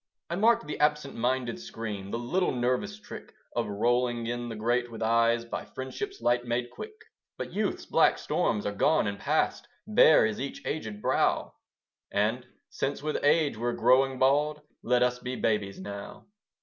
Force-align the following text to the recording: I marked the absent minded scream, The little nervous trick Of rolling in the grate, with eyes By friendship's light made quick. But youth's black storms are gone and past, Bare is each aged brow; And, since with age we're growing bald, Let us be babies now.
I 0.31 0.35
marked 0.35 0.65
the 0.65 0.79
absent 0.79 1.13
minded 1.13 1.59
scream, 1.59 2.09
The 2.09 2.17
little 2.17 2.51
nervous 2.51 2.97
trick 2.99 3.35
Of 3.55 3.67
rolling 3.67 4.25
in 4.25 4.49
the 4.49 4.55
grate, 4.55 4.89
with 4.91 5.03
eyes 5.03 5.45
By 5.45 5.63
friendship's 5.63 6.19
light 6.21 6.43
made 6.43 6.71
quick. 6.71 6.99
But 7.37 7.53
youth's 7.53 7.85
black 7.85 8.17
storms 8.17 8.65
are 8.65 8.71
gone 8.73 9.05
and 9.05 9.19
past, 9.19 9.67
Bare 9.85 10.25
is 10.25 10.41
each 10.41 10.65
aged 10.65 11.03
brow; 11.03 11.53
And, 12.11 12.47
since 12.71 13.03
with 13.03 13.23
age 13.23 13.57
we're 13.57 13.73
growing 13.73 14.17
bald, 14.17 14.63
Let 14.81 15.03
us 15.03 15.19
be 15.19 15.35
babies 15.35 15.79
now. 15.79 16.25